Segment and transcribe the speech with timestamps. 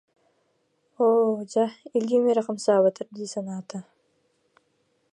[1.05, 1.65] Оо, дьэ
[1.97, 3.79] илиим эрэ хамсаабатар дии санаата